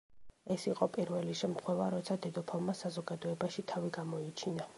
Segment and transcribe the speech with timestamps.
[0.53, 4.69] ეს იყო პირველი შემთხვევა, როცა დედოფალმა საზოგადოებაში თავი გამოიჩინა.